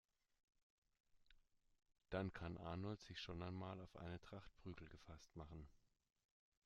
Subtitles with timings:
[2.09, 5.69] Dann kann Arnold sich schon einmal auf eine Tracht Prügel gefasst machen.